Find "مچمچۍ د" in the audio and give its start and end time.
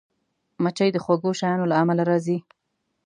0.63-0.97